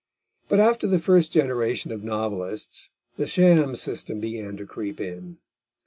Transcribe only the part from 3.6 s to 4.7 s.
system began to